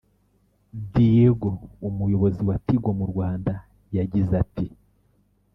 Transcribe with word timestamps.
Diego 0.93 1.49
umuyobozi 1.87 2.41
wa 2.47 2.55
Tigo 2.65 2.89
mu 2.99 3.05
Rwanda 3.11 3.53
yagize 3.97 4.31
ati 4.43 4.65